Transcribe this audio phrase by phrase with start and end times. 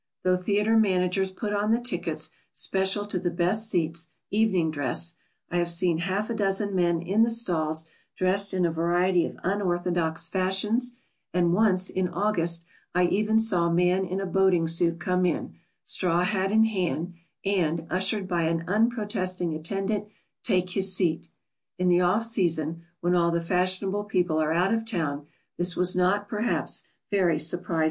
[0.23, 5.13] Though theatre managers put on the tickets special to the best seats "Evening Dress,"
[5.51, 7.85] I have seen half a dozen men in the stalls
[8.17, 10.93] dressed in a variety of unorthodox fashions,
[11.35, 15.53] and once, in August, I even saw a man in a boating suit come in,
[15.83, 17.13] straw hat in hand,
[17.45, 20.07] and, ushered by an unprotesting attendant,
[20.41, 21.29] take his seat.
[21.77, 25.27] In the off season, when all the fashionable people are out of town,
[25.59, 27.79] this was not, perhaps, very surprising.